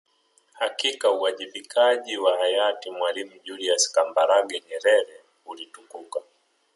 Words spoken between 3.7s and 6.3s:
Kambarage Nyerere ulitukuka